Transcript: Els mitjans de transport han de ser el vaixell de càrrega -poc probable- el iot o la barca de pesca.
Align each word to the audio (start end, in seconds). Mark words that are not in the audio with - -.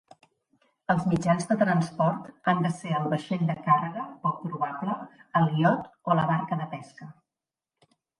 Els 0.91 1.03
mitjans 1.09 1.43
de 1.49 1.57
transport 1.57 2.31
han 2.51 2.63
de 2.65 2.71
ser 2.77 2.93
el 2.99 3.05
vaixell 3.11 3.43
de 3.49 3.55
càrrega 3.67 4.05
-poc 4.13 4.39
probable- 4.47 4.95
el 5.41 5.51
iot 5.65 5.85
o 6.13 6.17
la 6.21 6.25
barca 6.33 6.59
de 6.63 6.67
pesca. 6.73 7.11